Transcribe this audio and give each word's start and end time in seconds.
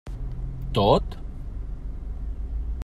Tot? 0.77 1.17